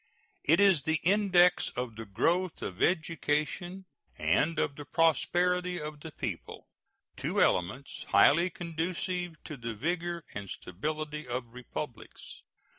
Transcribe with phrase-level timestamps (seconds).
[0.43, 3.85] It is the index of the growth of education
[4.17, 6.65] and of the prosperity of the people,
[7.15, 12.41] two elements highly conducive to the vigor and stability of republics.